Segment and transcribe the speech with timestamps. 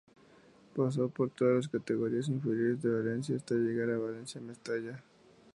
[0.75, 5.03] Pasó por todas las categorías inferiores del Valencia, hasta llegar al Valencia Mestalla.